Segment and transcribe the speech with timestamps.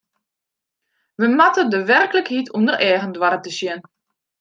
[1.19, 3.81] Wy moatte de werklikheid ûnder eagen doare te sjen.